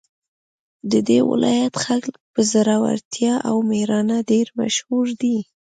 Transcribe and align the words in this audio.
د 0.91 0.93
دې 1.07 1.19
ولایت 1.29 1.73
خلک 1.83 2.05
په 2.33 2.39
زړورتیا 2.51 3.33
او 3.49 3.55
میړانه 3.69 4.17
ډېر 4.31 4.47
مشهور 4.59 5.05
دي 5.21 5.37